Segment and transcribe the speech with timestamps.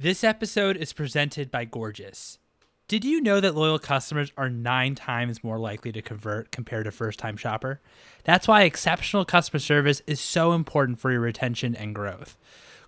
[0.00, 2.38] This episode is presented by Gorgias.
[2.86, 6.92] Did you know that loyal customers are nine times more likely to convert compared to
[6.92, 7.80] first time shopper?
[8.22, 12.38] That's why exceptional customer service is so important for your retention and growth.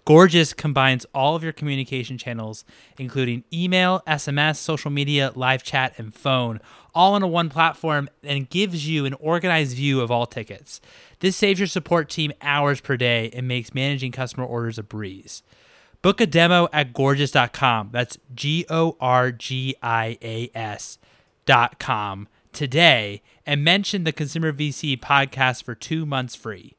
[0.05, 2.65] Gorgias combines all of your communication channels,
[2.97, 6.61] including email, SMS, social media, live chat, and phone,
[6.95, 10.81] all a one platform and gives you an organized view of all tickets.
[11.19, 15.43] This saves your support team hours per day and makes managing customer orders a breeze.
[16.03, 17.91] Book a demo at gorgias.com.
[17.93, 25.63] That's G O R G I A S.com today and mention the Consumer VC podcast
[25.63, 26.77] for two months free.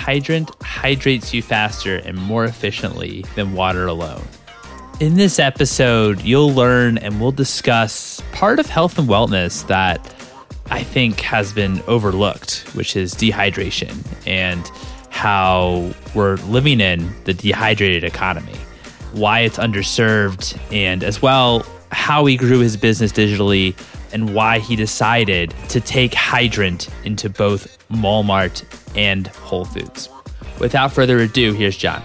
[0.02, 4.24] Hydrant hydrates you faster and more efficiently than water alone.
[4.98, 10.00] In this episode, you'll learn and we'll discuss part of health and wellness that
[10.72, 14.68] I think has been overlooked, which is dehydration and
[15.10, 18.58] how we're living in the dehydrated economy,
[19.12, 23.76] why it's underserved, and as well, how he grew his business digitally
[24.12, 28.64] and why he decided to take Hydrant into both Walmart
[28.96, 30.08] and Whole Foods.
[30.58, 32.02] Without further ado, here's John.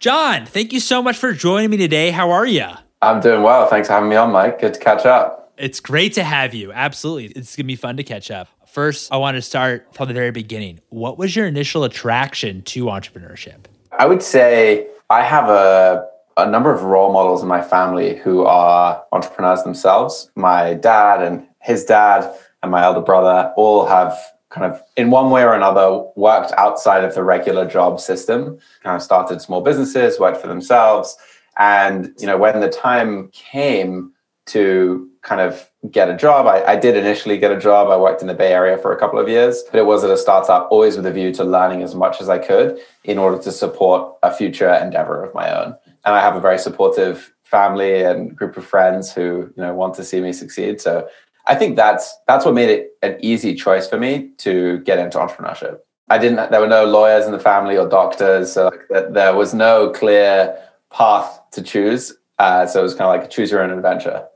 [0.00, 2.12] John, thank you so much for joining me today.
[2.12, 2.64] How are you?
[3.02, 3.66] I'm doing well.
[3.66, 4.60] Thanks for having me on, Mike.
[4.60, 5.52] Good to catch up.
[5.56, 6.72] It's great to have you.
[6.72, 7.26] Absolutely.
[7.26, 8.48] It's going to be fun to catch up.
[8.78, 10.78] First, I want to start from the very beginning.
[10.90, 13.64] What was your initial attraction to entrepreneurship?
[13.98, 16.06] I would say I have a,
[16.36, 20.30] a number of role models in my family who are entrepreneurs themselves.
[20.36, 24.16] My dad and his dad and my elder brother all have
[24.50, 28.94] kind of in one way or another worked outside of the regular job system kind
[28.94, 31.16] of started small businesses worked for themselves
[31.58, 34.12] and you know when the time came
[34.48, 38.20] to kind of get a job I, I, did initially get a job i worked
[38.20, 40.68] in the bay area for a couple of years but it was at a startup
[40.70, 44.14] always with a view to learning as much as i could in order to support
[44.22, 48.56] a future endeavor of my own and i have a very supportive family and group
[48.56, 51.08] of friends who you know want to see me succeed so
[51.48, 55.16] I think that's that's what made it an easy choice for me to get into
[55.16, 55.78] entrepreneurship.
[56.10, 56.50] I didn't.
[56.50, 60.58] There were no lawyers in the family or doctors, so there was no clear
[60.90, 62.14] path to choose.
[62.38, 64.26] Uh, so it was kind of like choose your own adventure.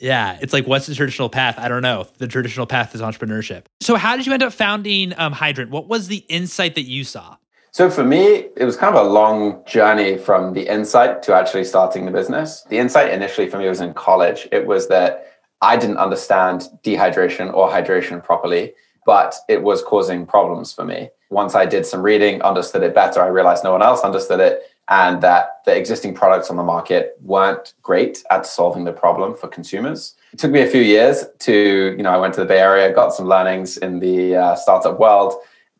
[0.00, 1.58] Yeah, it's like what's the traditional path?
[1.58, 2.06] I don't know.
[2.18, 3.64] The traditional path is entrepreneurship.
[3.80, 5.70] So how did you end up founding um, Hydrant?
[5.70, 7.36] What was the insight that you saw?
[7.72, 11.64] So for me, it was kind of a long journey from the insight to actually
[11.64, 12.62] starting the business.
[12.68, 14.48] The insight initially for me was in college.
[14.50, 15.26] It was that
[15.60, 18.72] I didn't understand dehydration or hydration properly,
[19.06, 21.10] but it was causing problems for me.
[21.30, 24.62] Once I did some reading, understood it better, I realized no one else understood it
[24.88, 29.46] and that the existing products on the market weren't great at solving the problem for
[29.48, 30.16] consumers.
[30.32, 32.92] It took me a few years to, you know, I went to the Bay Area,
[32.92, 35.34] got some learnings in the uh, startup world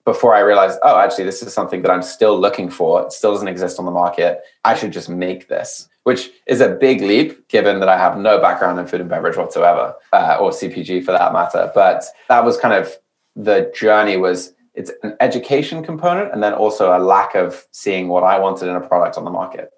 [0.04, 3.02] before I realized, oh, actually, this is something that I'm still looking for.
[3.02, 4.40] It still doesn't exist on the market.
[4.64, 8.40] I should just make this which is a big leap given that I have no
[8.40, 11.70] background in food and beverage whatsoever, uh, or CPG for that matter.
[11.74, 12.96] But that was kind of
[13.36, 18.22] the journey was it's an education component and then also a lack of seeing what
[18.22, 19.70] I wanted in a product on the market.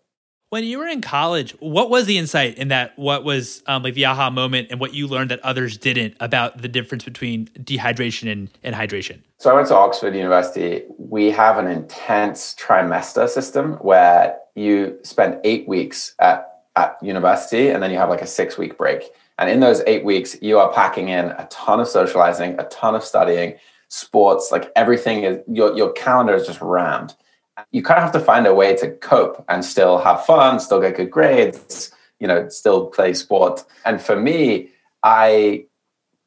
[0.50, 2.92] When you were in college, what was the insight in that?
[2.98, 6.60] What was um, like the aha moment and what you learned that others didn't about
[6.60, 9.20] the difference between dehydration and, and hydration?
[9.38, 10.82] So I went to Oxford University.
[10.98, 17.82] We have an intense trimester system where you spend eight weeks at, at university and
[17.82, 19.04] then you have like a six week break.
[19.38, 22.94] And in those eight weeks, you are packing in a ton of socializing, a ton
[22.94, 23.54] of studying,
[23.92, 27.14] sports, like everything is your, your calendar is just rammed.
[27.72, 30.80] You kind of have to find a way to cope and still have fun, still
[30.80, 33.62] get good grades, you know, still play sport.
[33.84, 34.70] And for me,
[35.02, 35.66] I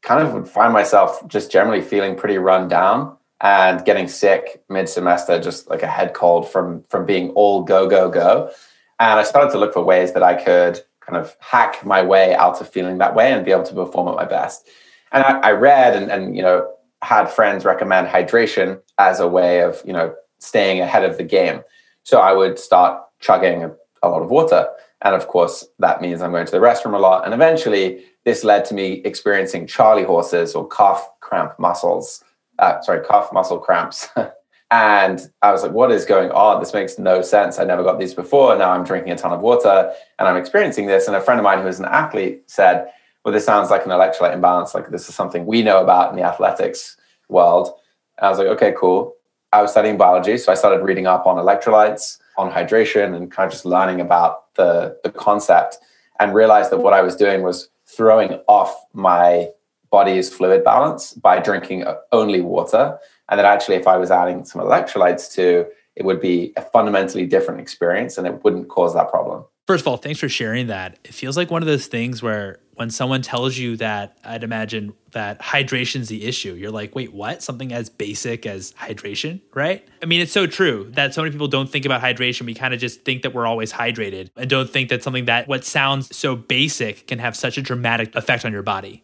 [0.03, 4.87] kind of would find myself just generally feeling pretty run down and getting sick mid
[4.87, 8.51] semester, just like a head cold from from being all go go go.
[8.99, 12.35] And I started to look for ways that I could kind of hack my way
[12.35, 14.69] out of feeling that way and be able to perform at my best.
[15.11, 19.61] And I, I read and, and, you know, had friends recommend hydration as a way
[19.61, 21.61] of, you know, staying ahead of the game.
[22.03, 23.71] So I would start chugging a,
[24.03, 24.67] a lot of water.
[25.01, 27.25] And of course, that means I'm going to the restroom a lot.
[27.25, 32.23] And eventually, this led to me experiencing Charlie horses or calf cramp muscles.
[32.59, 34.07] Uh, sorry, calf muscle cramps.
[34.71, 36.59] and I was like, what is going on?
[36.59, 37.59] This makes no sense.
[37.59, 38.57] I never got these before.
[38.57, 41.07] Now I'm drinking a ton of water and I'm experiencing this.
[41.07, 42.91] And a friend of mine who is an athlete said,
[43.25, 44.75] well, this sounds like an electrolyte imbalance.
[44.75, 46.95] Like this is something we know about in the athletics
[47.27, 47.73] world.
[48.19, 49.15] And I was like, okay, cool.
[49.51, 50.37] I was studying biology.
[50.37, 54.53] So I started reading up on electrolytes, on hydration, and kind of just learning about
[54.53, 55.79] the, the concept
[56.19, 59.49] and realized that what I was doing was throwing off my
[59.89, 62.99] body's fluid balance by drinking only water.
[63.29, 67.25] And that actually, if I was adding some electrolytes to, it would be a fundamentally
[67.25, 69.45] different experience and it wouldn't cause that problem.
[69.65, 70.99] First of all, thanks for sharing that.
[71.03, 74.93] It feels like one of those things where when someone tells you that, I'd imagine
[75.11, 76.53] that hydration's the issue.
[76.53, 77.41] You're like, wait, what?
[77.41, 79.87] Something as basic as hydration, right?
[80.03, 82.45] I mean, it's so true that so many people don't think about hydration.
[82.45, 85.47] We kind of just think that we're always hydrated and don't think that something that
[85.47, 89.03] what sounds so basic can have such a dramatic effect on your body.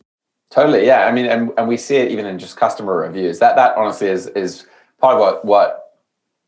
[0.50, 1.06] Totally, yeah.
[1.06, 3.39] I mean, and, and we see it even in just customer reviews.
[3.39, 4.65] That that honestly is is
[5.00, 5.81] part of what what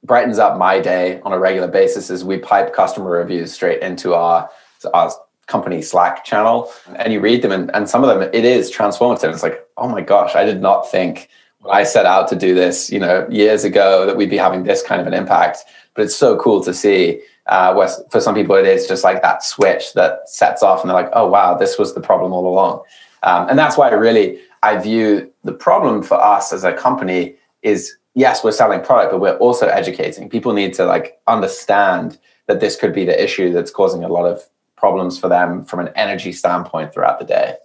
[0.04, 4.14] brightens up my day on a regular basis is we pipe customer reviews straight into
[4.14, 4.50] our,
[4.94, 5.12] our
[5.48, 9.32] company Slack channel and you read them and, and some of them it is transformative.
[9.32, 11.30] It's like, oh my gosh, I did not think
[11.60, 14.64] when I set out to do this, you know, years ago that we'd be having
[14.64, 15.60] this kind of an impact.
[15.94, 19.22] But it's so cool to see uh, where for some people it is just like
[19.22, 22.48] that switch that sets off and they're like, oh wow, this was the problem all
[22.48, 22.82] along.
[23.24, 27.96] Um, and that's why really I view the problem for us as a company is
[28.16, 30.30] yes, we're selling product, but we're also educating.
[30.30, 32.18] People need to like understand
[32.48, 34.44] that this could be the issue that's causing a lot of
[34.84, 37.56] problems for them from an energy standpoint throughout the day.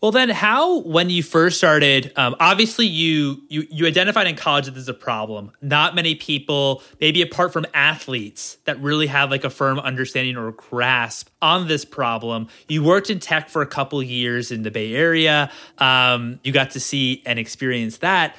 [0.00, 2.12] Well, then, how when you first started?
[2.16, 5.52] Um, obviously, you you you identified in college that there's a problem.
[5.62, 10.50] Not many people, maybe apart from athletes, that really have like a firm understanding or
[10.50, 12.48] grasp on this problem.
[12.66, 15.52] You worked in tech for a couple years in the Bay Area.
[15.78, 18.34] Um, you got to see and experience that.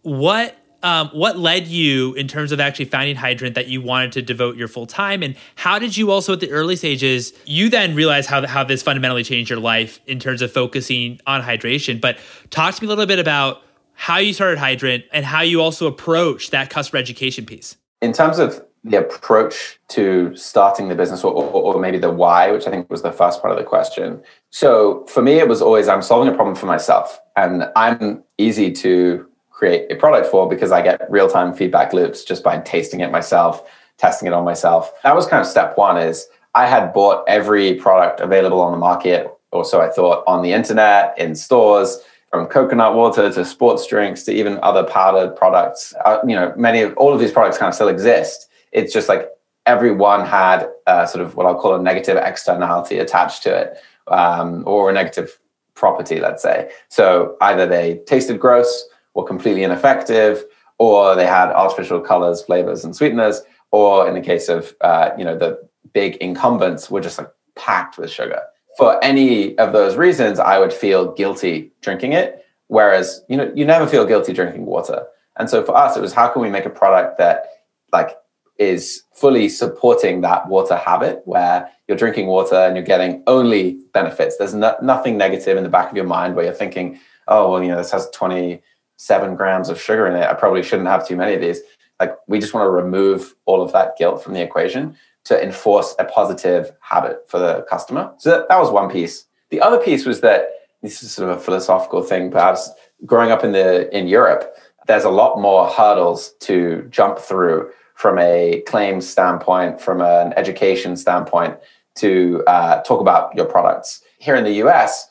[0.00, 4.22] What um, what led you in terms of actually finding Hydrant that you wanted to
[4.22, 7.94] devote your full time, and how did you also at the early stages you then
[7.94, 12.00] realize how how this fundamentally changed your life in terms of focusing on hydration?
[12.00, 12.18] But
[12.50, 13.62] talk to me a little bit about
[13.94, 17.76] how you started Hydrant and how you also approach that customer education piece.
[18.00, 22.50] In terms of the approach to starting the business, or, or, or maybe the why,
[22.50, 24.22] which I think was the first part of the question.
[24.48, 28.72] So for me, it was always I'm solving a problem for myself, and I'm easy
[28.72, 29.26] to
[29.60, 33.10] create a product for because I get real time feedback loops just by tasting it
[33.12, 34.90] myself, testing it on myself.
[35.02, 38.78] That was kind of step one is I had bought every product available on the
[38.78, 41.98] market, or so I thought, on the internet, in stores,
[42.30, 45.92] from coconut water to sports drinks to even other powdered products.
[46.06, 48.48] Uh, you know, many of all of these products kind of still exist.
[48.72, 49.28] It's just like
[49.66, 50.66] everyone had
[51.06, 53.78] sort of what I'll call a negative externality attached to it,
[54.08, 55.38] um, or a negative
[55.74, 56.70] property, let's say.
[56.88, 60.44] So either they tasted gross, were completely ineffective,
[60.78, 65.24] or they had artificial colors, flavors, and sweeteners, or in the case of uh, you
[65.24, 65.60] know the
[65.92, 68.40] big incumbents, were just like packed with sugar.
[68.76, 72.44] For any of those reasons, I would feel guilty drinking it.
[72.68, 75.06] Whereas you know you never feel guilty drinking water.
[75.36, 77.44] And so for us, it was how can we make a product that
[77.92, 78.16] like
[78.60, 84.36] is fully supporting that water habit where you're drinking water and you're getting only benefits.
[84.36, 87.62] There's no, nothing negative in the back of your mind where you're thinking, oh, well,
[87.62, 88.60] you know, this has 20
[89.00, 90.26] seven grams of sugar in it.
[90.26, 91.60] I probably shouldn't have too many of these.
[91.98, 95.94] Like we just want to remove all of that guilt from the equation to enforce
[95.98, 98.12] a positive habit for the customer.
[98.18, 99.24] So that, that was one piece.
[99.48, 100.50] The other piece was that
[100.82, 102.70] this is sort of a philosophical thing, perhaps
[103.06, 104.54] growing up in the in Europe,
[104.86, 110.96] there's a lot more hurdles to jump through from a claims standpoint, from an education
[110.96, 111.56] standpoint,
[111.96, 114.02] to uh, talk about your products.
[114.18, 115.08] Here in the US,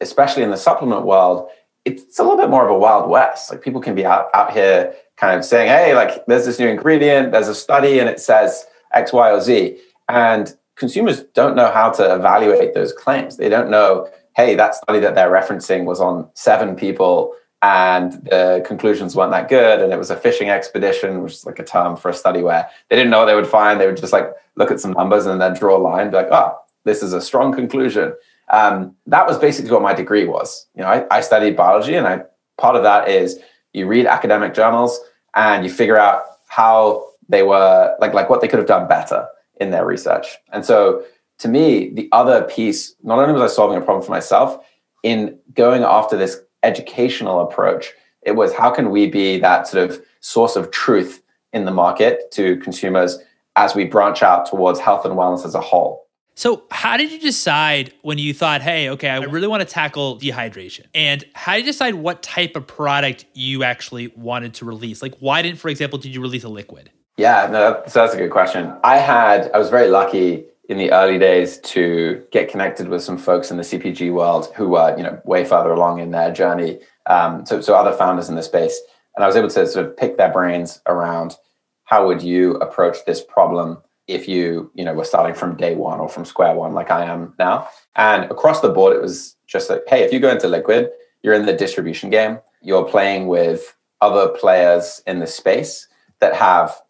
[0.00, 1.48] especially in the supplement world,
[1.84, 3.50] it's a little bit more of a wild west.
[3.50, 6.68] Like people can be out, out here kind of saying, hey, like there's this new
[6.68, 9.78] ingredient, there's a study and it says X, Y, or Z.
[10.08, 13.36] And consumers don't know how to evaluate those claims.
[13.36, 18.64] They don't know, hey, that study that they're referencing was on seven people and the
[18.66, 19.80] conclusions weren't that good.
[19.80, 22.68] And it was a fishing expedition, which is like a term for a study where
[22.88, 23.80] they didn't know what they would find.
[23.80, 26.28] They would just like look at some numbers and then draw a line, be like,
[26.30, 28.14] oh, this is a strong conclusion
[28.50, 30.66] um, that was basically what my degree was.
[30.74, 32.22] You know, I, I studied biology, and I
[32.58, 33.38] part of that is
[33.72, 35.00] you read academic journals
[35.34, 39.26] and you figure out how they were like like what they could have done better
[39.60, 40.26] in their research.
[40.52, 41.04] And so
[41.38, 44.62] to me, the other piece, not only was I solving a problem for myself,
[45.02, 47.92] in going after this educational approach,
[48.22, 52.30] it was how can we be that sort of source of truth in the market
[52.32, 53.18] to consumers
[53.56, 56.06] as we branch out towards health and wellness as a whole.
[56.40, 60.18] So, how did you decide when you thought, hey, okay, I really want to tackle
[60.18, 60.86] dehydration?
[60.94, 65.02] And how did you decide what type of product you actually wanted to release?
[65.02, 66.90] Like, why didn't, for example, did you release a liquid?
[67.18, 68.74] Yeah, no, so that's a good question.
[68.82, 73.18] I had, I was very lucky in the early days to get connected with some
[73.18, 76.78] folks in the CPG world who were, you know, way further along in their journey.
[77.04, 78.80] Um, so, so other founders in the space,
[79.14, 81.36] and I was able to sort of pick their brains around
[81.84, 86.00] how would you approach this problem if you, you know, were starting from day one
[86.00, 87.68] or from square one, like I am now.
[87.96, 90.90] And across the board, it was just like, hey, if you go into liquid,
[91.22, 92.38] you're in the distribution game.
[92.62, 95.88] You're playing with other players in the space
[96.20, 96.80] that have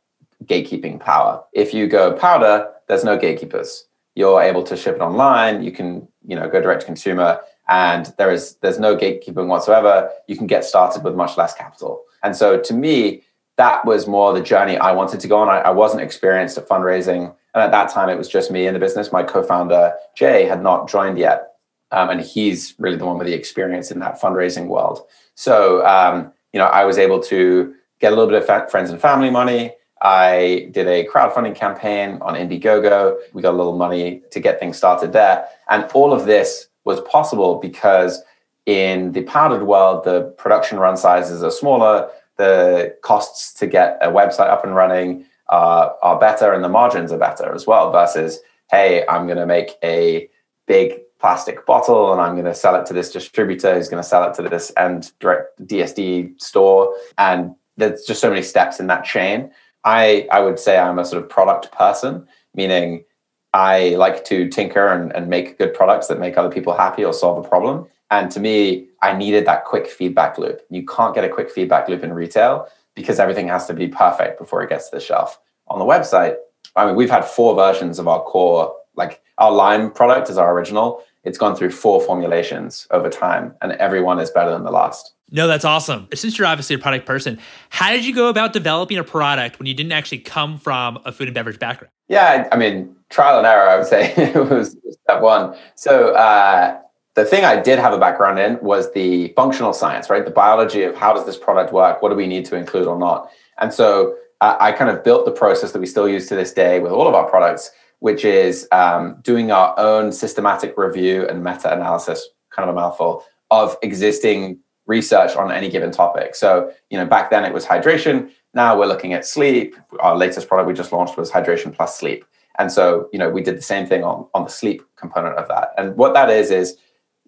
[0.45, 1.43] gatekeeping power.
[1.53, 3.87] If you go powder, there's no gatekeepers.
[4.15, 5.63] You're able to ship it online.
[5.63, 10.11] You can, you know, go direct to consumer, and there is there's no gatekeeping whatsoever.
[10.27, 12.03] You can get started with much less capital.
[12.23, 13.23] And so, to me,
[13.61, 15.49] that was more the journey I wanted to go on.
[15.49, 18.75] I, I wasn't experienced at fundraising, and at that time, it was just me in
[18.75, 19.13] the business.
[19.13, 21.53] My co-founder Jay had not joined yet,
[21.91, 25.03] um, and he's really the one with the experience in that fundraising world.
[25.35, 29.01] So, um, you know, I was able to get a little bit of friends and
[29.01, 33.19] family money I did a crowdfunding campaign on Indiegogo.
[33.33, 35.47] We got a little money to get things started there.
[35.69, 38.23] And all of this was possible because
[38.65, 42.11] in the powdered world, the production run sizes are smaller,
[42.41, 47.13] the costs to get a website up and running uh, are better, and the margins
[47.13, 47.93] are better as well.
[47.93, 50.29] Versus, hey, I'm going to make a
[50.67, 54.09] big plastic bottle and I'm going to sell it to this distributor who's going to
[54.09, 56.95] sell it to this and direct DSD store.
[57.19, 59.51] And there's just so many steps in that chain
[59.85, 63.05] I I would say I'm a sort of product person, meaning
[63.53, 67.13] I like to tinker and, and make good products that make other people happy or
[67.13, 67.89] solve a problem.
[68.11, 70.61] And to me, I needed that quick feedback loop.
[70.71, 74.39] You can't get a quick feedback loop in retail because everything has to be perfect
[74.39, 75.39] before it gets to the shelf.
[75.69, 76.35] On the website,
[76.77, 80.53] I mean, we've had four versions of our core, like our lime product is our
[80.53, 81.03] original.
[81.25, 85.15] It's gone through four formulations over time, and everyone is better than the last.
[85.31, 86.09] No, that's awesome.
[86.13, 87.39] Since you're obviously a product person,
[87.69, 91.13] how did you go about developing a product when you didn't actually come from a
[91.13, 91.93] food and beverage background?
[92.09, 95.57] Yeah, I mean, trial and error, I would say, it was step one.
[95.77, 96.81] So, uh,
[97.21, 100.25] the thing I did have a background in was the functional science, right?
[100.25, 102.01] The biology of how does this product work?
[102.01, 103.31] What do we need to include or not?
[103.59, 106.55] And so, uh, I kind of built the process that we still use to this
[106.55, 111.45] day with all of our products, which is um, doing our own systematic review and
[111.45, 116.35] meta analysis, kind of a mouthful, of existing research on any given topic.
[116.35, 118.31] So, you know, back then it was hydration.
[118.55, 119.77] Now we're looking at sleep.
[119.99, 122.25] Our latest product we just launched was hydration plus sleep.
[122.59, 125.49] And so, you know, we did the same thing on, on the sleep component of
[125.49, 125.75] that.
[125.77, 126.79] And what that is, is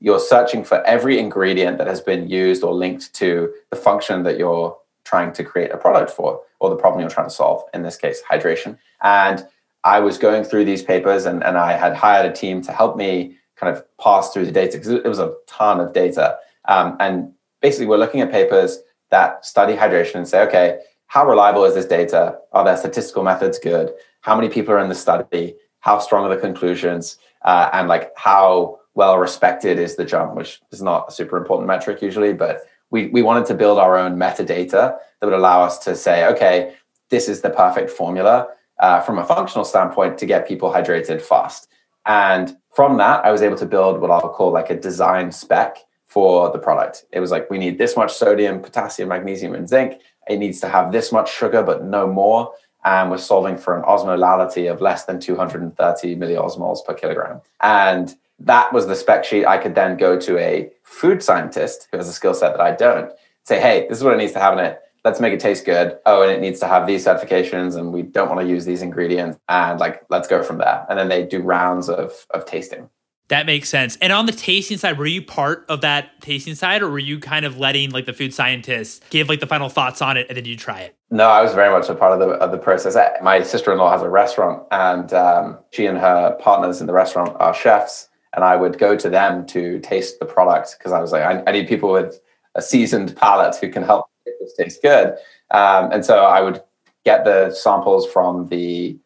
[0.03, 4.37] you're searching for every ingredient that has been used or linked to the function that
[4.37, 7.83] you're trying to create a product for or the problem you're trying to solve, in
[7.83, 8.77] this case, hydration.
[9.03, 9.47] And
[9.85, 12.97] I was going through these papers and, and I had hired a team to help
[12.97, 16.37] me kind of pass through the data because it was a ton of data.
[16.65, 18.81] Um, and basically we're looking at papers
[19.11, 22.39] that study hydration and say, okay, how reliable is this data?
[22.53, 23.93] Are their statistical methods good?
[24.23, 25.55] How many people are in the study?
[25.79, 27.19] How strong are the conclusions?
[27.43, 31.67] Uh, and like how well respected is the jump, which is not a super important
[31.67, 35.79] metric usually, but we, we wanted to build our own metadata that would allow us
[35.79, 36.75] to say, okay,
[37.09, 38.49] this is the perfect formula
[38.81, 41.69] uh, from a functional standpoint to get people hydrated fast.
[42.05, 45.79] And from that, I was able to build what I'll call like a design spec
[46.07, 47.05] for the product.
[47.13, 50.01] It was like, we need this much sodium, potassium, magnesium, and zinc.
[50.29, 52.53] It needs to have this much sugar, but no more.
[52.85, 57.41] And we're solving for an osmolality of less than 230 milliosmoles per kilogram.
[57.61, 58.15] And
[58.47, 59.47] that was the spec sheet.
[59.47, 62.73] I could then go to a food scientist who has a skill set that I
[62.73, 63.11] don't,
[63.45, 64.81] say, hey, this is what it needs to have in it.
[65.05, 65.99] Let's make it taste good.
[66.07, 68.83] Oh, and it needs to have these certifications, and we don't want to use these
[68.83, 69.39] ingredients.
[69.49, 70.87] And like, let's go from there.
[70.89, 72.89] And then they do rounds of, of tasting.
[73.29, 73.97] That makes sense.
[73.97, 77.19] And on the tasting side, were you part of that tasting side, or were you
[77.19, 80.37] kind of letting like the food scientists give like the final thoughts on it, and
[80.37, 80.95] then you try it?
[81.11, 82.95] No, I was very much a part of the of the process.
[83.23, 86.93] My sister in law has a restaurant, and um, she and her partners in the
[86.93, 91.01] restaurant are chefs, and I would go to them to taste the product because I
[91.01, 92.21] was like, I, I, need people with
[92.55, 95.15] a seasoned palate who can help make this taste good.
[95.51, 96.63] Um, and so I would
[97.05, 98.99] get the samples from the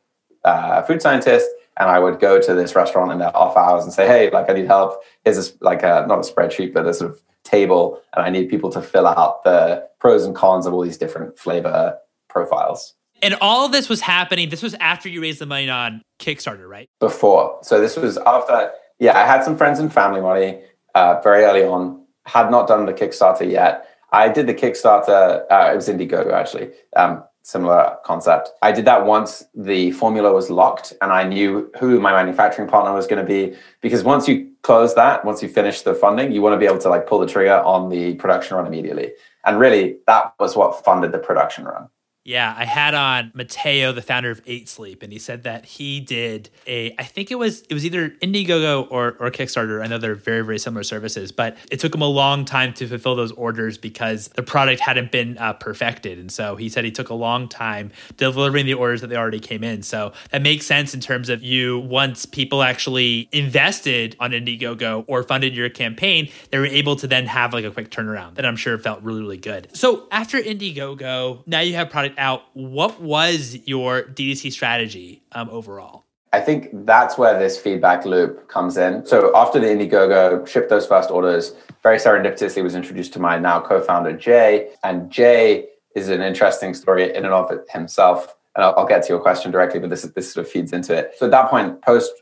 [0.44, 3.92] uh, food scientist and I would go to this restaurant in their off hours and
[3.92, 5.02] say, "Hey, like I need help.
[5.24, 8.48] Here's this like a not a spreadsheet, but a sort of table, and I need
[8.48, 13.34] people to fill out the pros and cons of all these different flavor profiles." And
[13.40, 14.50] all of this was happening.
[14.50, 16.88] This was after you raised the money on Kickstarter, right?
[17.00, 17.58] Before.
[17.62, 18.72] So this was after.
[18.98, 20.60] Yeah, I had some friends and family money
[20.94, 22.04] uh, very early on.
[22.24, 23.88] Had not done the Kickstarter yet.
[24.12, 25.44] I did the Kickstarter.
[25.50, 26.70] Uh, it was Indiegogo actually.
[26.96, 28.50] Um, similar concept.
[28.62, 32.92] I did that once the formula was locked and I knew who my manufacturing partner
[32.92, 33.56] was going to be.
[33.80, 36.78] Because once you close that, once you finish the funding, you want to be able
[36.78, 39.12] to like pull the trigger on the production run immediately.
[39.44, 41.88] And really, that was what funded the production run.
[42.26, 46.00] Yeah, I had on Matteo, the founder of Eight Sleep, and he said that he
[46.00, 49.80] did a I think it was it was either Indiegogo or or Kickstarter.
[49.80, 52.88] I know they're very very similar services, but it took him a long time to
[52.88, 56.90] fulfill those orders because the product hadn't been uh, perfected, and so he said he
[56.90, 59.84] took a long time delivering the orders that they already came in.
[59.84, 65.22] So that makes sense in terms of you once people actually invested on Indiegogo or
[65.22, 68.56] funded your campaign, they were able to then have like a quick turnaround that I'm
[68.56, 69.68] sure felt really really good.
[69.76, 76.04] So after Indiegogo, now you have product out, what was your DTC strategy um, overall?
[76.32, 79.06] I think that's where this feedback loop comes in.
[79.06, 83.60] So after the Indiegogo shipped those first orders, very serendipitously was introduced to my now
[83.60, 88.36] co-founder Jay, and Jay is an interesting story in and of himself.
[88.54, 90.94] And I'll, I'll get to your question directly, but this this sort of feeds into
[90.94, 91.12] it.
[91.16, 92.12] So at that point, post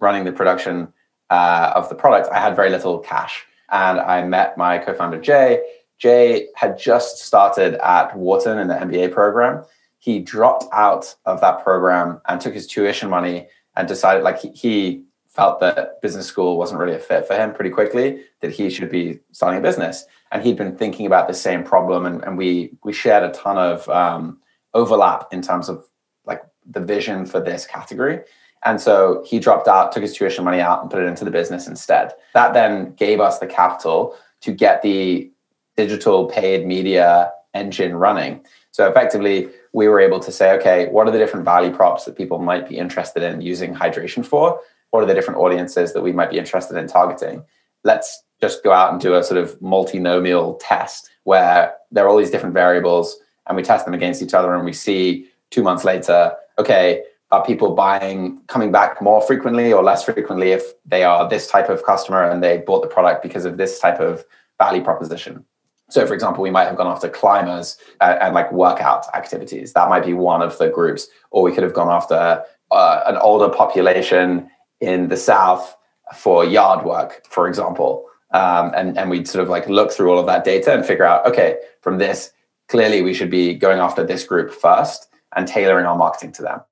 [0.00, 0.92] running the production
[1.30, 5.62] uh, of the product, I had very little cash, and I met my co-founder Jay,
[6.02, 9.64] Jay had just started at Wharton in the MBA program.
[10.00, 15.04] He dropped out of that program and took his tuition money and decided, like, he,
[15.28, 18.90] felt that business school wasn't really a fit for him pretty quickly, that he should
[18.90, 20.04] be starting a business.
[20.30, 22.04] And he'd been thinking about the same problem.
[22.04, 24.40] And, and we, we shared a ton of um,
[24.74, 25.88] overlap in terms of
[26.26, 28.20] like the vision for this category.
[28.62, 31.30] And so he dropped out, took his tuition money out, and put it into the
[31.30, 32.12] business instead.
[32.34, 35.32] That then gave us the capital to get the
[35.76, 38.44] digital paid media engine running.
[38.70, 42.16] So effectively, we were able to say, okay, what are the different value props that
[42.16, 44.60] people might be interested in using hydration for?
[44.90, 47.44] What are the different audiences that we might be interested in targeting?
[47.84, 52.18] Let's just go out and do a sort of multinomial test where there are all
[52.18, 55.84] these different variables and we test them against each other and we see two months
[55.84, 61.28] later, okay, are people buying coming back more frequently or less frequently if they are
[61.28, 64.24] this type of customer and they bought the product because of this type of
[64.58, 65.44] value proposition
[65.92, 69.74] so, for example, we might have gone after climbers uh, and like workout activities.
[69.74, 71.06] That might be one of the groups.
[71.30, 74.50] Or we could have gone after uh, an older population
[74.80, 75.76] in the South
[76.14, 78.06] for yard work, for example.
[78.30, 81.04] Um, and, and we'd sort of like look through all of that data and figure
[81.04, 82.32] out, okay, from this,
[82.68, 86.62] clearly we should be going after this group first and tailoring our marketing to them.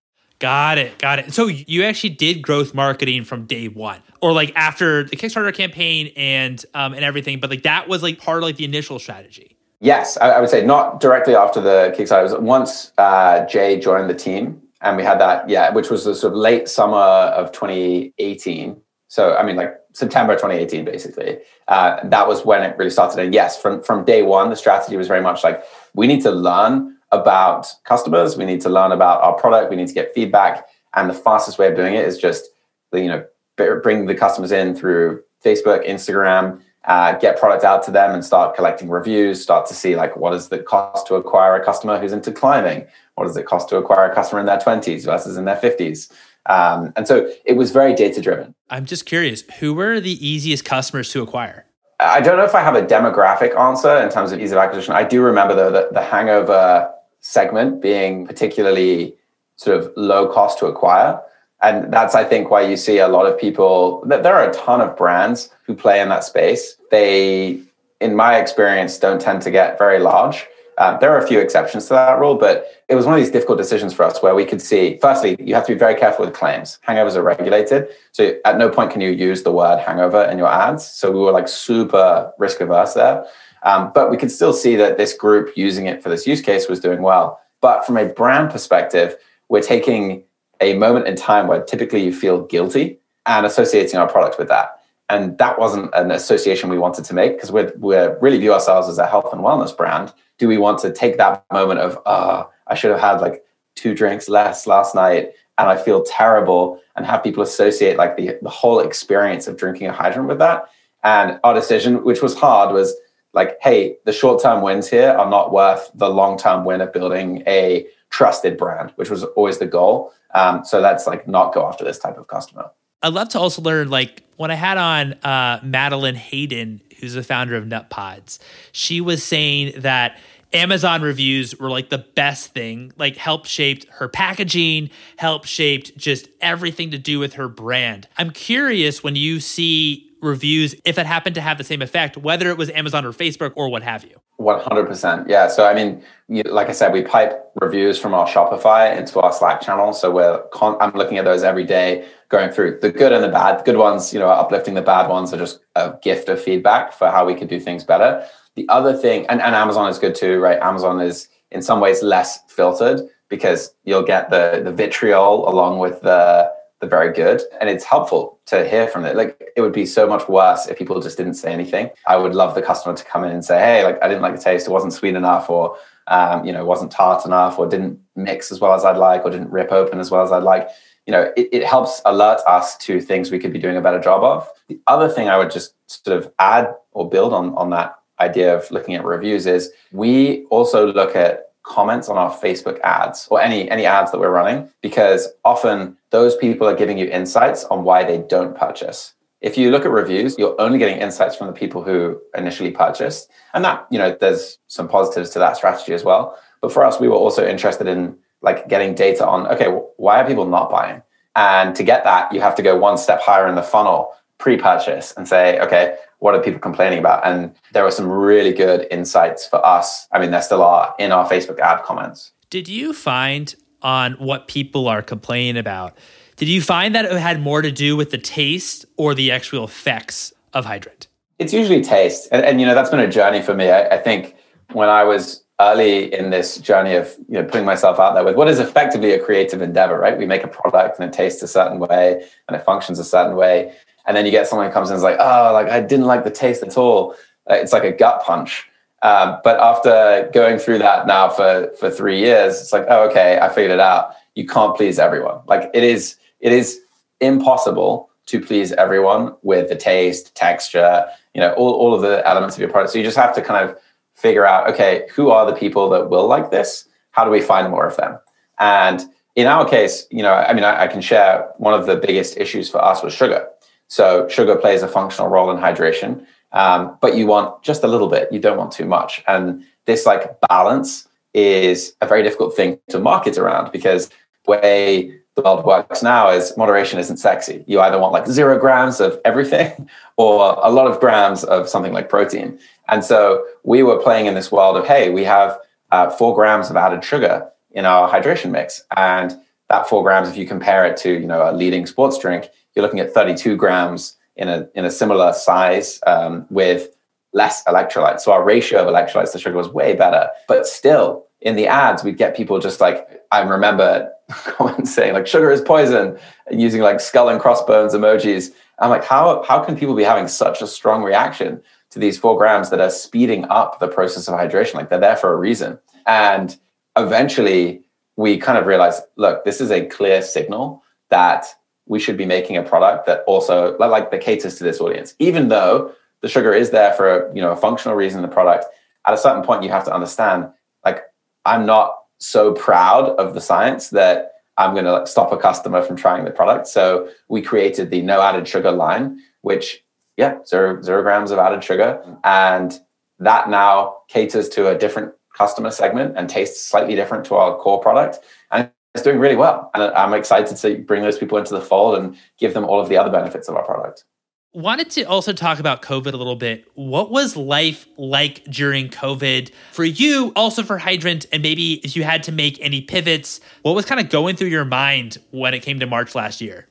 [0.40, 0.98] Got it.
[0.98, 1.35] Got it.
[1.35, 6.12] So you actually did growth marketing from day one, or like after the Kickstarter campaign
[6.16, 9.59] and um, and everything, but like that was like part of like the initial strategy.
[9.81, 12.20] Yes, I, I would say not directly after the Kickstarter.
[12.20, 15.46] It was once uh, Jay joined the team, and we had that.
[15.46, 18.81] Yeah, which was the sort of late summer of 2018.
[19.09, 21.38] So I mean, like September 2018, basically.
[21.68, 23.22] Uh, that was when it really started.
[23.22, 25.62] And yes, from from day one, the strategy was very much like
[25.94, 28.36] we need to learn about customers.
[28.36, 29.70] We need to learn about our product.
[29.70, 30.68] We need to get feedback.
[30.94, 32.50] And the fastest way of doing it is just,
[32.92, 33.24] you know,
[33.56, 38.56] bring the customers in through Facebook, Instagram, uh, get product out to them and start
[38.56, 42.12] collecting reviews, start to see like what is the cost to acquire a customer who's
[42.12, 42.86] into climbing?
[43.16, 46.10] What does it cost to acquire a customer in their 20s versus in their 50s?
[46.46, 48.54] Um, and so it was very data driven.
[48.70, 51.66] I'm just curious, who were the easiest customers to acquire?
[52.00, 54.94] I don't know if I have a demographic answer in terms of ease of acquisition.
[54.94, 56.90] I do remember though that the hangover
[57.20, 59.14] segment being particularly
[59.56, 61.20] sort of low cost to acquire.
[61.62, 64.02] And that's, I think, why you see a lot of people.
[64.06, 66.76] There are a ton of brands who play in that space.
[66.90, 67.61] They,
[68.00, 70.46] in my experience, don't tend to get very large.
[70.78, 73.30] Um, there are a few exceptions to that rule, but it was one of these
[73.30, 76.24] difficult decisions for us where we could see, firstly, you have to be very careful
[76.24, 76.78] with claims.
[76.88, 77.88] Hangovers are regulated.
[78.12, 80.87] So at no point can you use the word hangover in your ads.
[80.87, 83.26] So we were like super risk averse there.
[83.62, 86.68] Um, but we could still see that this group using it for this use case
[86.68, 87.40] was doing well.
[87.60, 89.16] But from a brand perspective,
[89.48, 90.24] we're taking
[90.60, 94.80] a moment in time where typically you feel guilty and associating our product with that.
[95.08, 98.88] And that wasn't an association we wanted to make because we we really view ourselves
[98.88, 100.12] as a health and wellness brand.
[100.38, 103.42] Do we want to take that moment of, ah, oh, I should have had like
[103.74, 108.38] two drinks less last night and I feel terrible and have people associate like the,
[108.40, 110.70] the whole experience of drinking a hydrant with that?
[111.02, 112.94] And our decision, which was hard, was
[113.32, 116.92] like, hey, the short term wins here are not worth the long term win of
[116.92, 120.12] building a trusted brand, which was always the goal.
[120.34, 122.70] Um, so that's like not go after this type of customer.
[123.02, 127.22] I'd love to also learn, like, when I had on uh, Madeline Haydon, who's the
[127.22, 128.38] founder of Nutpods,
[128.72, 130.18] she was saying that
[130.52, 136.28] Amazon reviews were like the best thing, like helped shaped her packaging, helped shaped just
[136.40, 138.08] everything to do with her brand.
[138.18, 142.48] I'm curious when you see reviews if it happened to have the same effect, whether
[142.50, 144.20] it was Amazon or Facebook or what have you.
[144.40, 145.28] 100%.
[145.28, 145.48] Yeah.
[145.48, 149.61] So, I mean, like I said, we pipe reviews from our Shopify into our Slack
[149.61, 149.92] channel.
[149.92, 153.28] So, we're con- I'm looking at those every day, going through the good and the
[153.28, 153.61] bad.
[153.61, 156.92] The good ones, you know, uplifting the bad ones are just a gift of feedback
[156.92, 158.26] for how we could do things better.
[158.56, 160.59] The other thing, and, and Amazon is good too, right?
[160.59, 166.02] Amazon is in some ways less filtered because you'll get the the vitriol along with
[166.02, 167.42] the the very good.
[167.60, 169.14] And it's helpful to hear from it.
[169.14, 171.90] Like it would be so much worse if people just didn't say anything.
[172.06, 174.34] I would love the customer to come in and say hey like i didn't like
[174.34, 174.66] the taste.
[174.66, 178.60] It wasn't sweet enough or um, you know wasn't tart enough or didn't mix as
[178.60, 180.68] well as i'd like or didn't rip open as well as i'd like.
[181.06, 184.00] You know it, it helps alert us to things we could be doing a better
[184.00, 184.48] job of.
[184.68, 188.56] The other thing i would just sort of add or build on on that idea
[188.56, 193.40] of looking at reviews is we also look at comments on our Facebook ads or
[193.40, 197.84] any any ads that we're running because often those people are giving you insights on
[197.84, 199.14] why they don't purchase.
[199.40, 203.30] If you look at reviews, you're only getting insights from the people who initially purchased.
[203.54, 206.38] And that, you know, there's some positives to that strategy as well.
[206.60, 210.26] But for us, we were also interested in like getting data on okay, why are
[210.26, 211.02] people not buying?
[211.36, 215.12] And to get that, you have to go one step higher in the funnel pre-purchase
[215.16, 217.24] and say, okay, what are people complaining about?
[217.24, 220.09] And there were some really good insights for us.
[220.11, 222.33] I mean, there still are in our Facebook ad comments.
[222.48, 225.96] Did you find on what people are complaining about?
[226.37, 229.62] Did you find that it had more to do with the taste or the actual
[229.62, 231.07] effects of hydrant?
[231.38, 232.29] It's usually taste.
[232.33, 233.70] And, and you know, that's been a journey for me.
[233.70, 234.37] I, I think
[234.72, 238.35] when I was early in this journey of you know putting myself out there with
[238.35, 241.48] what is effectively a creative endeavor right we make a product and it tastes a
[241.48, 243.70] certain way and it functions a certain way
[244.10, 246.06] and then you get someone who comes in and is like, oh, like I didn't
[246.06, 247.14] like the taste at all.
[247.48, 248.66] Uh, it's like a gut punch.
[249.02, 253.38] Um, but after going through that now for for three years, it's like, oh, okay,
[253.40, 254.16] I figured it out.
[254.34, 255.38] You can't please everyone.
[255.46, 256.80] Like it is, it is
[257.20, 262.56] impossible to please everyone with the taste, texture, you know, all, all of the elements
[262.56, 262.92] of your product.
[262.92, 263.78] So you just have to kind of
[264.16, 266.88] figure out, okay, who are the people that will like this?
[267.12, 268.18] How do we find more of them?
[268.58, 269.04] And
[269.36, 272.36] in our case, you know, I mean, I, I can share one of the biggest
[272.38, 273.46] issues for us was sugar.
[273.90, 278.09] So sugar plays a functional role in hydration, um, but you want just a little
[278.09, 278.33] bit.
[278.33, 279.22] You don't want too much.
[279.26, 284.09] And this like balance is a very difficult thing to market around because
[284.44, 287.64] the way the world works now is moderation isn't sexy.
[287.66, 291.92] You either want like zero grams of everything or a lot of grams of something
[291.92, 292.61] like protein.
[292.88, 295.59] And so we were playing in this world of, hey, we have
[295.90, 298.85] uh, four grams of added sugar in our hydration mix.
[298.96, 299.37] And
[299.68, 302.85] that four grams, if you compare it to, you know, a leading sports drink, you're
[302.85, 306.88] looking at 32 grams in a in a similar size um, with
[307.33, 308.20] less electrolytes.
[308.20, 310.28] So our ratio of electrolytes to sugar was way better.
[310.48, 315.26] But still, in the ads, we'd get people just like I remember comments saying like
[315.26, 318.52] sugar is poison and using like skull and crossbones emojis.
[318.78, 322.38] I'm like, how how can people be having such a strong reaction to these four
[322.38, 324.74] grams that are speeding up the process of hydration?
[324.74, 325.78] Like they're there for a reason.
[326.06, 326.56] And
[326.96, 327.85] eventually
[328.16, 331.46] we kind of realized, look, this is a clear signal that
[331.90, 335.14] we should be making a product that also like that caters to this audience.
[335.18, 338.35] Even though the sugar is there for a, you know a functional reason in the
[338.40, 338.64] product
[339.07, 340.48] at a certain point you have to understand
[340.85, 341.03] like
[341.46, 345.83] i'm not so proud of the science that i'm going to like stop a customer
[345.83, 346.68] from trying the product.
[346.68, 349.83] So we created the no added sugar line which
[350.16, 351.90] yeah zero zero grams of added sugar.
[352.22, 352.79] And
[353.18, 357.81] that now caters to a different customer segment and tastes slightly different to our core
[357.81, 358.18] product.
[358.50, 359.70] And it's doing really well.
[359.74, 362.88] And I'm excited to bring those people into the fold and give them all of
[362.88, 364.05] the other benefits of our product.
[364.53, 366.64] Wanted to also talk about COVID a little bit.
[366.74, 372.03] What was life like during COVID for you, also for Hydrant, and maybe if you
[372.03, 375.61] had to make any pivots, what was kind of going through your mind when it
[375.61, 376.66] came to March last year?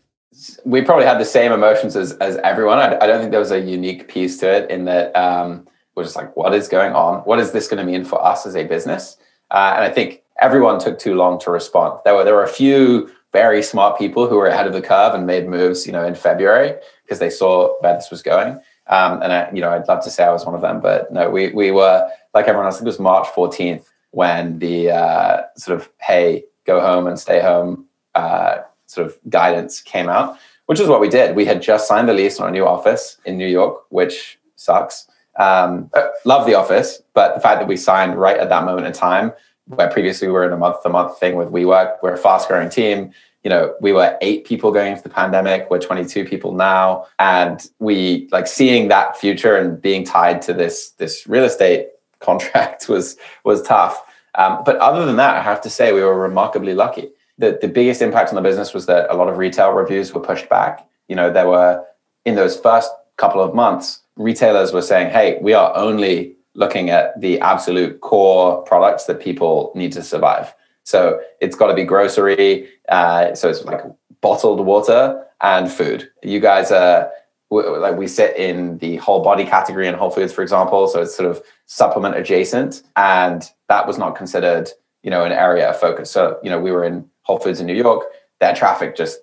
[0.66, 2.80] We probably had the same emotions as, as everyone.
[2.80, 6.04] I, I don't think there was a unique piece to it in that um, we're
[6.04, 7.20] just like, what is going on?
[7.20, 9.16] What is this going to mean for us as a business?
[9.52, 12.00] Uh, and I think everyone took too long to respond.
[12.06, 15.14] There were there were a few very smart people who were ahead of the curve
[15.14, 18.60] and made moves, you know, in February because they saw where this was going.
[18.88, 21.12] Um, and I, you know, I'd love to say I was one of them, but
[21.14, 22.76] no, we we were like everyone else.
[22.76, 27.20] I think it was March 14th when the uh, sort of hey, go home and
[27.20, 31.36] stay home uh, sort of guidance came out, which is what we did.
[31.36, 35.08] We had just signed the lease on a new office in New York, which sucks.
[35.38, 35.90] Um,
[36.26, 39.32] love the office, but the fact that we signed right at that moment in time
[39.70, 41.98] where previously we were in a month to month thing with WeWork.
[42.02, 43.12] We're a fast growing team.
[43.44, 45.70] You know, we were eight people going into the pandemic.
[45.70, 47.06] We're 22 people now.
[47.20, 51.88] And we like seeing that future and being tied to this, this real estate
[52.20, 54.04] contract was was tough.
[54.36, 57.10] Um, but other than that, I have to say we were remarkably lucky.
[57.38, 60.20] The, the biggest impact on the business was that a lot of retail reviews were
[60.20, 60.86] pushed back.
[61.08, 61.84] You know, there were
[62.26, 67.20] in those first couple of months, retailers were saying, "Hey, we are only looking at
[67.20, 72.70] the absolute core products that people need to survive." So it's got to be grocery.
[72.88, 73.82] Uh, so it's like
[74.22, 76.10] bottled water and food.
[76.24, 77.12] You guys are
[77.52, 80.88] like we sit in the whole body category in Whole Foods, for example.
[80.88, 84.70] So it's sort of supplement adjacent, and that was not considered,
[85.04, 86.12] you know, an area of focus.
[86.12, 88.06] So you know, we were in Whole Foods in New York.
[88.40, 89.20] Their traffic just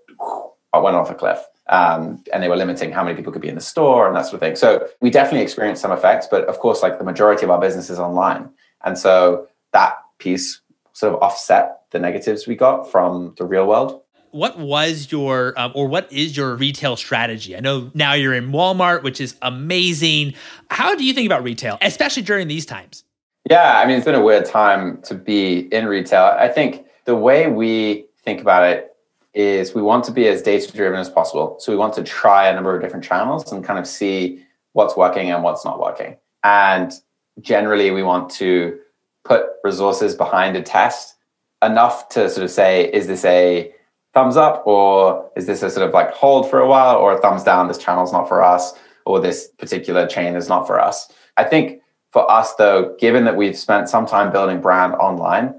[0.73, 3.55] went off a cliff, um, and they were limiting how many people could be in
[3.55, 4.57] the store and that sort of thing.
[4.57, 7.91] So we definitely experienced some effects, but of course, like the majority of our business
[7.91, 8.49] is online,
[8.85, 10.61] and so that piece
[10.93, 14.03] sort of offset the negatives we got from the real world
[14.37, 17.57] what was your um, or what is your retail strategy?
[17.57, 20.35] I know now you're in Walmart, which is amazing.
[20.71, 23.05] How do you think about retail, especially during these times?
[23.49, 26.37] Yeah, I mean, it's been a weird time to be in retail.
[26.39, 28.96] I think the way we think about it
[29.37, 31.57] is we want to be as data driven as possible.
[31.61, 34.97] So we want to try a number of different channels and kind of see what's
[34.97, 36.17] working and what's not working.
[36.43, 36.93] And
[37.41, 38.79] generally, we want to
[39.25, 41.17] put resources behind a test
[41.63, 43.73] enough to sort of say, is this a
[44.17, 47.21] thumbs up or is this a sort of like hold for a while or a
[47.21, 48.73] thumbs down this channel's not for us
[49.05, 53.37] or this particular chain is not for us i think for us though given that
[53.37, 55.55] we've spent some time building brand online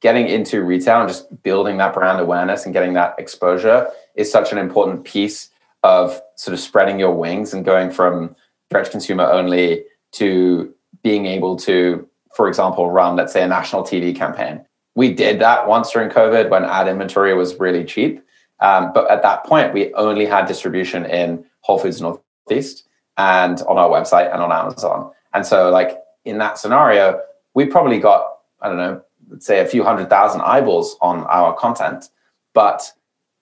[0.00, 4.52] getting into retail and just building that brand awareness and getting that exposure is such
[4.52, 5.50] an important piece
[5.82, 8.34] of sort of spreading your wings and going from
[8.70, 14.14] direct consumer only to being able to for example run let's say a national tv
[14.14, 18.22] campaign we did that once during COVID when ad inventory was really cheap.
[18.60, 22.86] Um, but at that point, we only had distribution in Whole Foods Northeast
[23.16, 25.10] and on our website and on Amazon.
[25.32, 27.20] And so, like in that scenario,
[27.54, 28.26] we probably got,
[28.60, 32.10] I don't know, let's say a few hundred thousand eyeballs on our content,
[32.52, 32.92] but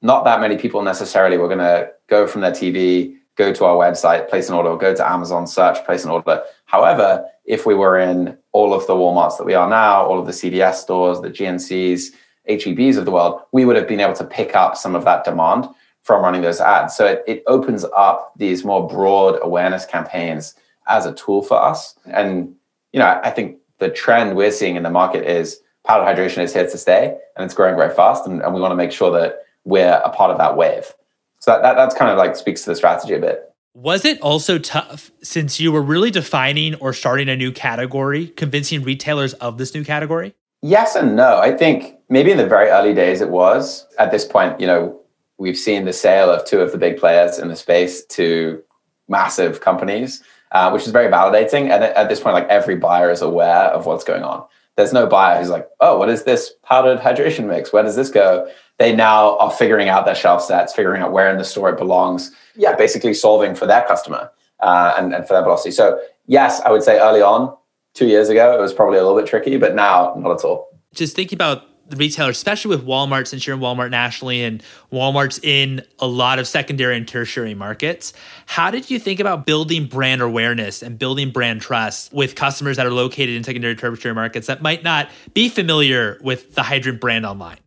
[0.02, 3.76] not that many people necessarily were going to go from their TV, go to our
[3.76, 6.42] website, place an order, go to Amazon, search, place an order.
[6.66, 10.26] However, if we were in all of the Walmarts that we are now, all of
[10.26, 12.10] the CVS stores, the GNCs,
[12.48, 15.24] HEBs of the world, we would have been able to pick up some of that
[15.24, 15.68] demand
[16.02, 16.96] from running those ads.
[16.96, 20.54] So it, it opens up these more broad awareness campaigns
[20.86, 21.94] as a tool for us.
[22.06, 22.54] And,
[22.92, 26.52] you know, I think the trend we're seeing in the market is powdered hydration is
[26.52, 28.26] here to stay and it's growing very fast.
[28.26, 30.92] And, and we want to make sure that we're a part of that wave.
[31.40, 33.44] So that, that that's kind of like speaks to the strategy a bit.
[33.74, 38.82] Was it also tough since you were really defining or starting a new category, convincing
[38.82, 40.34] retailers of this new category?
[40.62, 41.38] Yes and no.
[41.38, 43.86] I think maybe in the very early days it was.
[43.98, 45.00] At this point, you know,
[45.38, 48.60] we've seen the sale of two of the big players in the space to
[49.06, 50.22] massive companies,
[50.52, 51.70] uh, which is very validating.
[51.70, 54.44] And at this point, like every buyer is aware of what's going on.
[54.78, 57.72] There's no buyer who's like, oh, what is this powdered hydration mix?
[57.72, 58.50] Where does this go?
[58.78, 61.78] They now are figuring out their shelf sets, figuring out where in the store it
[61.78, 65.70] belongs yeah, basically solving for their customer uh, and, and for their velocity.
[65.70, 67.56] So yes, I would say early on,
[67.94, 70.68] two years ago, it was probably a little bit tricky, but now not at all.
[70.94, 75.38] Just thinking about the retailer, especially with Walmart, since you're in Walmart nationally and Walmart's
[75.42, 78.12] in a lot of secondary and tertiary markets,
[78.46, 82.86] how did you think about building brand awareness and building brand trust with customers that
[82.86, 87.24] are located in secondary tertiary markets that might not be familiar with the Hydrant brand
[87.24, 87.58] online?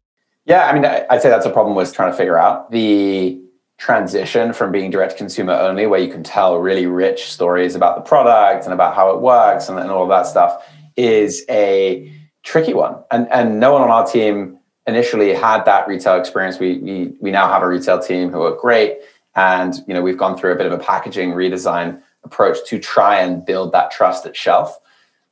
[0.46, 2.72] Yeah, I mean, I'd say that's a problem was trying to figure out.
[2.72, 3.42] The
[3.78, 8.02] transition from being direct consumer only, where you can tell really rich stories about the
[8.02, 10.64] product and about how it works and, and all of that stuff,
[10.96, 12.12] is a
[12.44, 13.04] tricky one.
[13.12, 16.60] And and no one on our team initially had that retail experience.
[16.60, 18.98] We we we now have a retail team who are great,
[19.36, 23.20] and you know we've gone through a bit of a packaging redesign approach to try
[23.20, 24.78] and build that trust at shelf.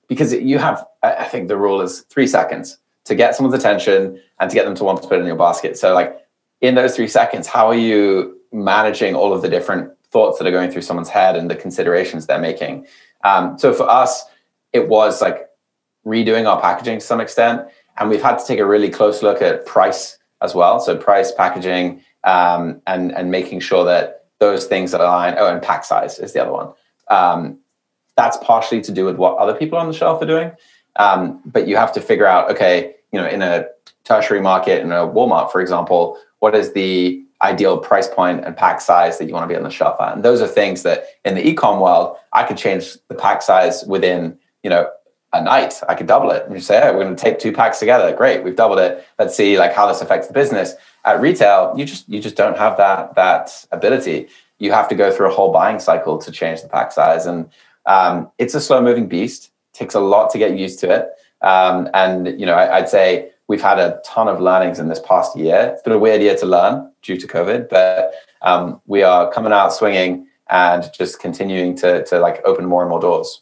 [0.08, 4.50] Because you have, I think the rule is three seconds to get someone's attention and
[4.50, 5.78] to get them to want to put it in your basket.
[5.78, 6.17] So like
[6.62, 10.52] in those three seconds, how are you managing all of the different thoughts that are
[10.52, 12.88] going through someone's head and the considerations they're making.
[13.24, 14.26] Um, so for us,
[14.74, 15.48] it was like
[16.05, 19.41] redoing our packaging to some extent, and we've had to take a really close look
[19.41, 20.79] at price as well.
[20.79, 25.35] So price, packaging, um, and and making sure that those things that align.
[25.38, 26.73] Oh, and pack size is the other one.
[27.09, 27.59] Um,
[28.15, 30.51] that's partially to do with what other people on the shelf are doing,
[30.97, 32.51] um, but you have to figure out.
[32.51, 33.65] Okay, you know, in a
[34.03, 38.81] tertiary market, in a Walmart, for example, what is the ideal price point and pack
[38.81, 40.13] size that you want to be on the shelf at.
[40.13, 43.85] And those are things that in the ecom world, I could change the pack size
[43.85, 44.89] within, you know,
[45.34, 45.80] a night.
[45.88, 48.15] I could double it and just say, hey, we're going to take two packs together.
[48.15, 49.06] Great, we've doubled it.
[49.18, 50.74] Let's see like how this affects the business.
[51.06, 54.28] At retail, you just you just don't have that that ability.
[54.58, 57.50] You have to go through a whole buying cycle to change the pack size, and
[57.86, 59.52] um, it's a slow moving beast.
[59.74, 61.10] takes a lot to get used to it.
[61.42, 65.00] Um, and you know, I, would say we've had a ton of learnings in this
[65.00, 65.72] past year.
[65.74, 69.54] It's been a weird year to learn due to COVID, but um, we are coming
[69.54, 73.42] out swinging and just continuing to to like open more and more doors.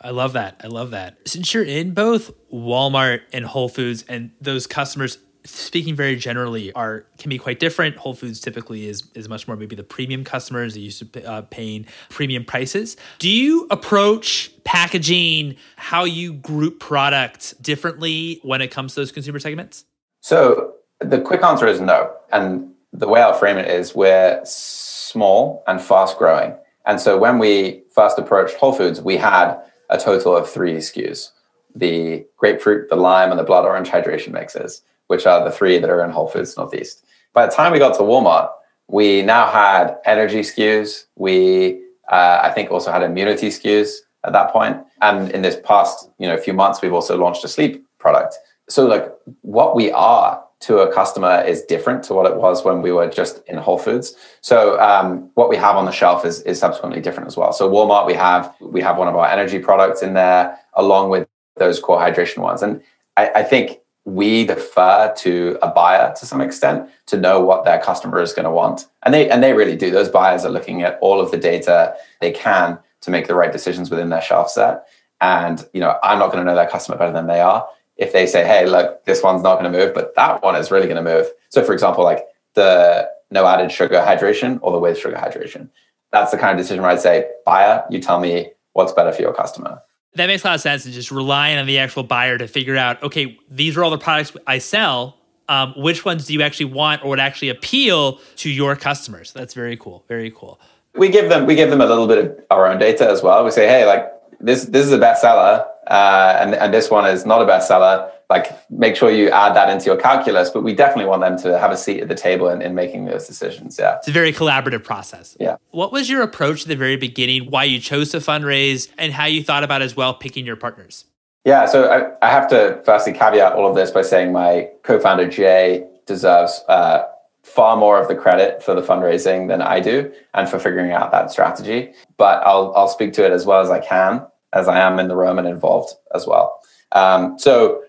[0.00, 0.60] I love that.
[0.62, 1.18] I love that.
[1.26, 7.06] Since you're in both Walmart and Whole Foods, and those customers speaking very generally are
[7.18, 7.96] can be quite different.
[7.96, 10.74] Whole foods typically is is much more maybe the premium customers.
[10.74, 12.96] That used to uh, paying premium prices.
[13.18, 19.38] Do you approach packaging how you group products differently when it comes to those consumer
[19.38, 19.84] segments?
[20.20, 22.14] So the quick answer is no.
[22.30, 26.54] And the way i'll frame it is we're small and fast growing
[26.86, 29.56] and so when we first approached whole foods we had
[29.90, 31.30] a total of three skus
[31.74, 35.90] the grapefruit the lime and the blood orange hydration mixes which are the three that
[35.90, 37.04] are in Whole Foods Northeast.
[37.32, 38.48] By the time we got to Walmart,
[38.86, 41.06] we now had energy SKUs.
[41.16, 43.90] We, uh, I think, also had immunity SKUs
[44.22, 44.76] at that point.
[45.02, 48.36] And in this past, you know, few months, we've also launched a sleep product.
[48.68, 52.82] So, like, what we are to a customer is different to what it was when
[52.82, 54.14] we were just in Whole Foods.
[54.42, 57.52] So, um, what we have on the shelf is is subsequently different as well.
[57.52, 61.26] So, Walmart, we have we have one of our energy products in there, along with
[61.56, 62.62] those core hydration ones.
[62.62, 62.82] And
[63.16, 67.78] I, I think we defer to a buyer to some extent to know what their
[67.78, 70.82] customer is going to want and they and they really do those buyers are looking
[70.82, 74.48] at all of the data they can to make the right decisions within their shelf
[74.48, 74.86] set
[75.20, 77.68] and you know i'm not going to know their customer better than they are
[78.00, 80.70] if they say hey look this one's not going to move but that one is
[80.70, 84.78] really going to move so for example like the no added sugar hydration or the
[84.78, 85.68] with sugar hydration
[86.10, 89.22] that's the kind of decision where i'd say buyer you tell me what's better for
[89.22, 89.80] your customer
[90.14, 90.84] that makes a lot of sense.
[90.84, 93.98] And just relying on the actual buyer to figure out, okay, these are all the
[93.98, 95.16] products I sell.
[95.48, 99.32] Um, which ones do you actually want or would actually appeal to your customers?
[99.32, 100.04] That's very cool.
[100.06, 100.60] Very cool.
[100.94, 103.44] We give them we give them a little bit of our own data as well.
[103.44, 107.26] We say, hey, like this this is a bestseller, uh, and and this one is
[107.26, 108.10] not a bestseller.
[108.30, 111.58] Like make sure you add that into your calculus but we definitely want them to
[111.58, 113.96] have a seat at the table in, in making those decisions yeah.
[113.96, 115.36] It's a very collaborative process.
[115.40, 115.56] Yeah.
[115.72, 119.24] What was your approach at the very beginning why you chose to fundraise and how
[119.24, 121.06] you thought about as well picking your partners?
[121.44, 125.28] Yeah so i, I have to firstly caveat all of this by saying my co-founder
[125.28, 127.02] jay deserves uh,
[127.42, 131.10] far more of the credit for the fundraising than i do and for figuring out
[131.10, 131.92] that strategy.
[132.16, 135.08] But i'll, I'll speak to it as well as i can as i am in
[135.08, 136.60] the room and involved as well
[136.92, 137.82] um, so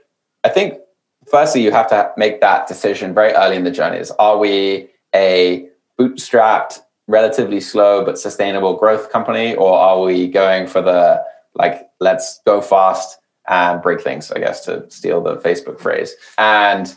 [0.43, 0.79] I think
[1.29, 3.97] firstly you have to make that decision very early in the journey.
[3.97, 5.67] Is are we a
[5.99, 11.23] bootstrapped, relatively slow but sustainable growth company, or are we going for the
[11.55, 14.31] like let's go fast and break things?
[14.31, 16.15] I guess to steal the Facebook phrase.
[16.37, 16.93] And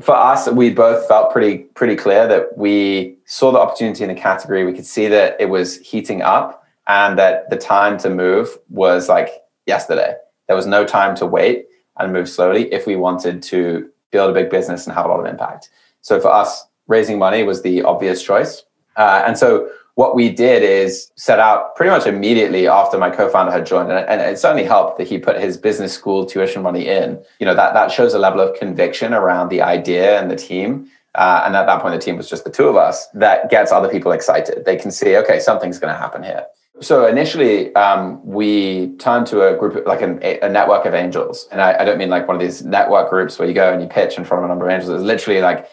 [0.00, 4.20] for us, we both felt pretty pretty clear that we saw the opportunity in the
[4.20, 4.64] category.
[4.64, 9.08] We could see that it was heating up, and that the time to move was
[9.08, 9.30] like
[9.66, 10.14] yesterday.
[10.46, 11.66] There was no time to wait
[11.98, 15.20] and move slowly if we wanted to build a big business and have a lot
[15.20, 15.70] of impact.
[16.00, 18.64] So for us, raising money was the obvious choice.
[18.96, 23.52] Uh, and so what we did is set out pretty much immediately after my co-founder
[23.52, 27.22] had joined, and, it certainly helped that he put his business school tuition money in.
[27.38, 30.88] You know that that shows a level of conviction around the idea and the team.
[31.14, 33.06] Uh, and at that point, the team was just the two of us.
[33.08, 34.64] That gets other people excited.
[34.64, 36.46] They can see, okay, something's going to happen here.
[36.80, 41.46] So initially, um, we turned to a group, like an, a network of angels.
[41.52, 43.82] And I, I, don't mean like one of these network groups where you go and
[43.82, 44.90] you pitch in front of a number of angels.
[44.90, 45.68] It's literally like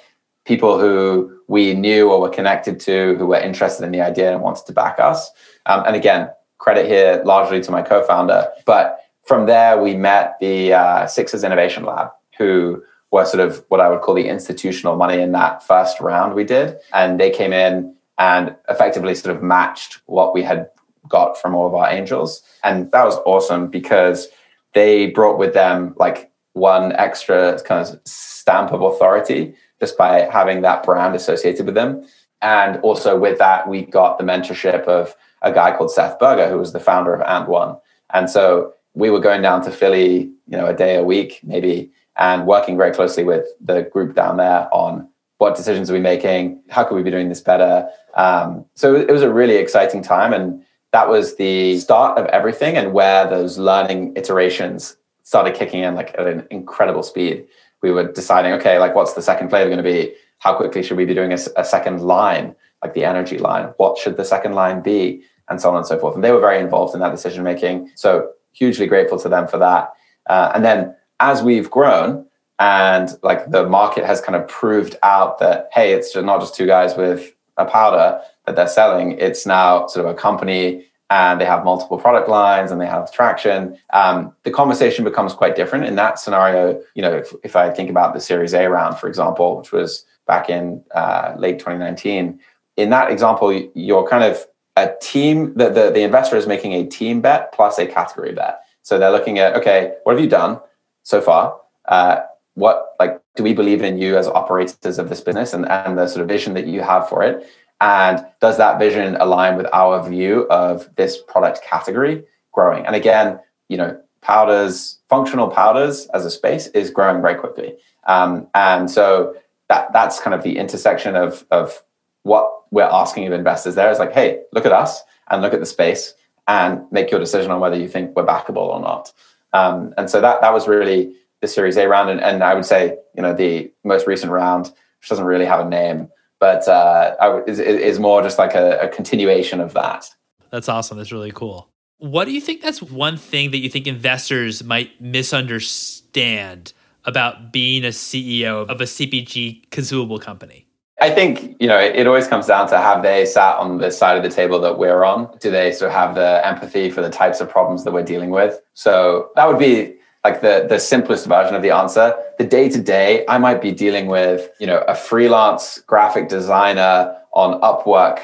[0.46, 4.42] people who we knew or were connected to who were interested in the idea and
[4.42, 5.32] wanted to back us.
[5.68, 8.50] Um, and again, credit here largely to my co founder.
[8.66, 13.80] But from there, we met the uh, Sixers Innovation Lab, who were sort of what
[13.80, 16.78] I would call the institutional money in that first round we did.
[16.94, 20.70] And they came in and effectively sort of matched what we had
[21.08, 22.44] got from all of our angels.
[22.64, 24.28] And that was awesome because
[24.74, 30.62] they brought with them like one extra kind of stamp of authority just by having
[30.62, 32.06] that brand associated with them.
[32.42, 36.58] And also with that, we got the mentorship of a guy called Seth Berger, who
[36.58, 37.80] was the founder of AND1.
[38.14, 41.92] And so we were going down to Philly, you know, a day a week, maybe,
[42.18, 45.08] and working very closely with the group down there on
[45.38, 46.62] what decisions are we making?
[46.70, 47.90] How could we be doing this better?
[48.16, 50.34] Um, so it was a really exciting time.
[50.34, 55.96] And that was the start of everything and where those learning iterations started kicking in
[55.96, 57.46] like at an incredible speed.
[57.82, 60.14] We were deciding, okay, like what's the second flavor going to be?
[60.40, 63.74] How quickly should we be doing a, a, second line, like the energy line?
[63.78, 65.22] What should the second line be?
[65.50, 66.16] And so on and so forth.
[66.16, 67.92] And they were very involved in that decision making.
[67.96, 69.94] So hugely grateful to them for that.
[70.28, 72.26] Uh, and then as we've grown
[72.60, 76.68] and like the market has kind of proved out that, hey, it's not just two
[76.68, 79.12] guys with a powder that they're selling.
[79.20, 83.12] It's now sort of a company and they have multiple product lines and they have
[83.12, 85.86] traction, um, the conversation becomes quite different.
[85.86, 89.08] In that scenario, you know, if, if I think about the Series A round, for
[89.08, 92.40] example, which was back in uh, late 2019,
[92.78, 94.46] in that example, you're kind of
[94.78, 98.62] a team, the, the, the investor is making a team bet plus a category bet.
[98.84, 100.60] So they're looking at, okay, what have you done
[101.04, 101.60] so far?
[101.86, 102.22] Uh,
[102.60, 106.08] what like do we believe in you as operators of this business and, and the
[106.08, 107.48] sort of vision that you have for it?
[107.82, 112.86] And does that vision align with our view of this product category growing?
[112.86, 113.40] And again,
[113.70, 117.78] you know, powders, functional powders as a space is growing very quickly.
[118.06, 119.36] Um, and so
[119.70, 121.82] that that's kind of the intersection of of
[122.24, 125.60] what we're asking of investors there is like, hey, look at us and look at
[125.60, 126.14] the space
[126.48, 129.14] and make your decision on whether you think we're backable or not.
[129.54, 132.66] Um, and so that that was really the Series A round, and, and I would
[132.66, 134.68] say you know the most recent round,
[135.00, 136.10] which doesn't really have a name,
[136.40, 140.10] but uh, is, is more just like a, a continuation of that.
[140.52, 140.98] That's awesome.
[140.98, 141.70] That's really cool.
[142.00, 146.74] What do you think that's one thing that you think investors might misunderstand
[147.06, 150.66] about being a CEO of a CPG consumable company?
[151.02, 153.90] I think, you know, it, it, always comes down to have they sat on the
[153.90, 155.38] side of the table that we're on?
[155.40, 158.32] Do they sort of have the empathy for the types of problems that we're dealing
[158.32, 158.60] with?
[158.74, 162.16] So that would be like the the simplest version of the answer.
[162.38, 167.16] The day to day i might be dealing with you know a freelance graphic designer
[167.34, 168.20] on upwork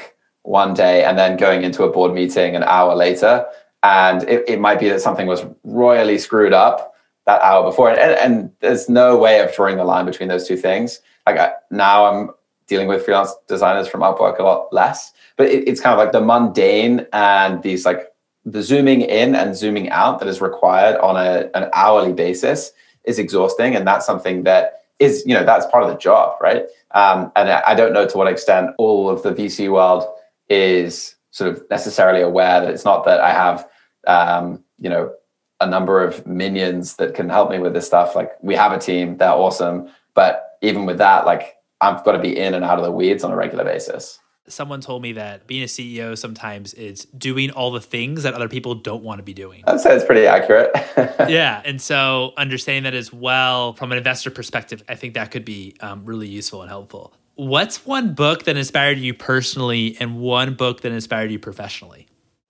[0.46, 3.44] one day and then going into a board meeting an hour later.
[3.82, 6.94] And it, it might be that something was royally screwed up
[7.26, 7.90] that hour before.
[7.90, 11.00] And, and there's no way of drawing the line between those two things.
[11.26, 12.30] Like I, now i'm
[12.68, 15.12] dealing with freelance designers from upwork a lot less.
[15.36, 18.12] But it, it's kind of like the mundane and these like
[18.46, 22.72] the zooming in and zooming out that is required on a, an hourly basis
[23.04, 23.76] is exhausting.
[23.76, 26.64] And that's something that is you know that's part of the job right?
[26.92, 30.04] Um, and i don't know to what extent all of the vc world
[30.48, 33.68] is sort of necessarily aware that it's not that i have
[34.06, 35.12] um, you know
[35.60, 38.14] a number of minions that can help me with this stuff.
[38.14, 39.90] Like we have a team they're awesome.
[40.14, 43.22] But even with that like i've got to be in and out of the weeds
[43.24, 44.18] on a regular basis
[44.48, 48.48] someone told me that being a CEO sometimes is doing all the things that other
[48.48, 49.62] people don't want to be doing.
[49.66, 50.70] I'd say it's pretty accurate.
[51.28, 51.62] yeah.
[51.64, 55.76] And so understanding that as well from an investor perspective, I think that could be
[55.80, 57.12] um, really useful and helpful.
[57.34, 62.06] What's one book that inspired you personally and one book that inspired you professionally?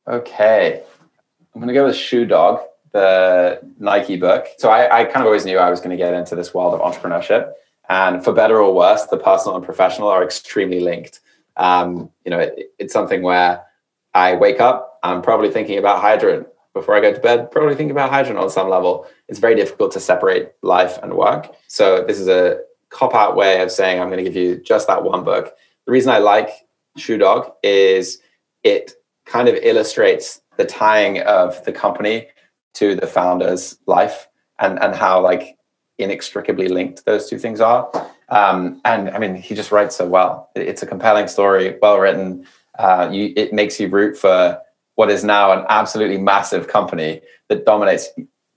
[0.06, 0.82] Okay.
[1.54, 2.60] I'm going to go with Shoe Dog,
[2.92, 4.46] the Nike book.
[4.58, 6.74] So I, I kind of always knew I was going to get into this world
[6.74, 7.52] of entrepreneurship.
[7.88, 11.20] And for better or worse, the personal and professional are extremely linked
[11.56, 13.64] um, you know, it, it's something where
[14.14, 16.48] I wake up, I'm probably thinking about hydrant.
[16.74, 19.06] Before I go to bed, probably thinking about hydrant on some level.
[19.28, 21.54] It's very difficult to separate life and work.
[21.68, 24.86] So this is a cop out way of saying I'm going to give you just
[24.86, 25.54] that one book.
[25.86, 26.50] The reason I like
[26.98, 28.20] Shoe Dog is
[28.62, 28.92] it
[29.24, 32.28] kind of illustrates the tying of the company
[32.74, 34.28] to the founder's life
[34.58, 35.56] and and how like
[35.98, 37.90] inextricably linked those two things are.
[38.28, 40.50] Um, and I mean, he just writes so well.
[40.54, 42.46] It's a compelling story, well written.
[42.78, 44.60] Uh, you, it makes you root for
[44.96, 48.08] what is now an absolutely massive company that dominates.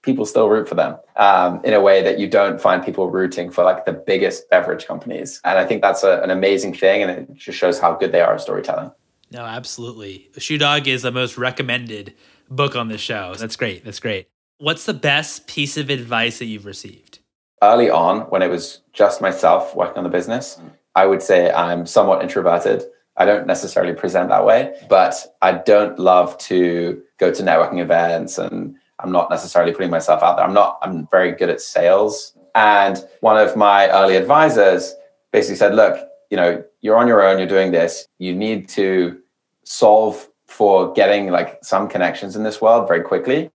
[0.02, 3.52] People still root for them um, in a way that you don't find people rooting
[3.52, 5.42] for like the biggest beverage companies.
[5.44, 8.22] And I think that's a, an amazing thing, and it just shows how good they
[8.22, 8.92] are at storytelling.
[9.30, 10.30] No, absolutely.
[10.38, 12.16] Shoe Dog is the most recommended
[12.50, 13.36] book on the show.
[13.36, 13.84] That's great.
[13.84, 14.30] That's great.
[14.58, 17.19] What's the best piece of advice that you've received?
[17.62, 20.60] Early on, when it was just myself working on the business,
[20.96, 22.84] I would say I'm somewhat introverted.
[23.18, 28.38] I don't necessarily present that way, but I don't love to go to networking events
[28.38, 30.46] and I'm not necessarily putting myself out there.
[30.46, 32.34] I'm not, I'm very good at sales.
[32.56, 34.94] And one of my early advisors
[35.32, 36.00] basically said, look,
[36.30, 38.08] you know, you're on your own, you're doing this.
[38.20, 39.20] You need to
[39.64, 43.52] solve for getting like some connections in this world very quickly.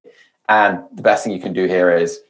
[0.48, 2.20] And the best thing you can do here is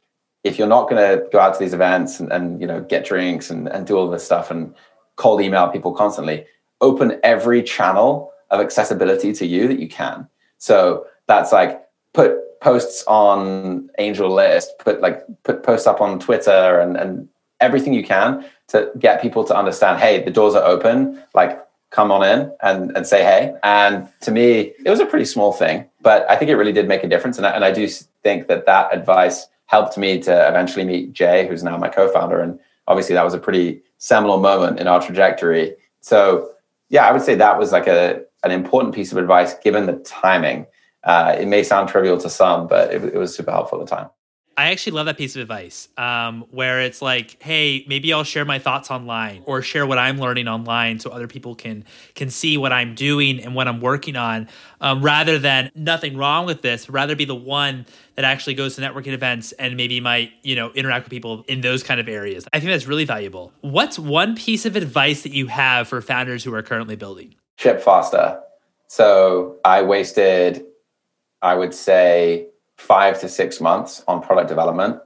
[0.45, 3.03] if you're not going to go out to these events and, and you know get
[3.03, 4.73] drinks and, and do all this stuff and
[5.17, 6.45] cold email people constantly
[6.79, 10.29] open every channel of accessibility to you that you can.
[10.59, 11.81] So that's like
[12.13, 17.27] put posts on angel list put like put posts up on twitter and, and
[17.59, 22.11] everything you can to get people to understand hey the doors are open like come
[22.11, 23.53] on in and, and say hey.
[23.61, 26.87] And to me it was a pretty small thing but i think it really did
[26.87, 27.37] make a difference.
[27.37, 27.87] And I, and I do
[28.23, 32.59] think that that advice helped me to eventually meet Jay, who's now my co-founder, and
[32.87, 35.75] obviously that was a pretty seminal moment in our trajectory.
[36.01, 36.51] So
[36.89, 39.97] yeah, I would say that was like a an important piece of advice given the
[40.05, 40.67] timing.
[41.03, 43.95] Uh, it may sound trivial to some, but it, it was super helpful at the
[43.95, 44.09] time.
[44.57, 48.45] I actually love that piece of advice um, where it's like, hey, maybe I'll share
[48.45, 51.83] my thoughts online or share what I'm learning online so other people can
[52.13, 54.47] can see what I'm doing and what I'm working on,
[54.79, 57.85] um, rather than nothing wrong with this, rather be the one
[58.15, 61.59] that actually goes to networking events and maybe might you know interact with people in
[61.59, 62.47] those kind of areas.
[62.53, 63.51] I think that's really valuable.
[63.59, 67.35] What's one piece of advice that you have for founders who are currently building?
[67.57, 68.41] Ship faster.
[68.87, 70.63] So I wasted,
[71.41, 72.47] I would say
[72.77, 74.99] five to six months on product development